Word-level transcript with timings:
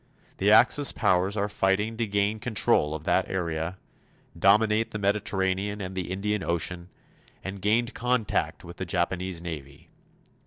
The 0.37 0.49
Axis 0.49 0.91
powers 0.91 1.37
are 1.37 1.47
fighting 1.47 1.95
to 1.97 2.07
gain 2.07 2.39
control 2.39 2.95
of 2.95 3.03
that 3.03 3.29
area, 3.29 3.77
dominate 4.35 4.89
the 4.89 4.97
Mediterranean 4.97 5.79
and 5.79 5.93
the 5.93 6.09
Indian 6.09 6.41
Ocean, 6.43 6.89
and 7.43 7.61
gain 7.61 7.85
contact 7.85 8.63
with 8.63 8.77
the 8.77 8.85
Japanese 8.87 9.43
Navy. 9.43 9.89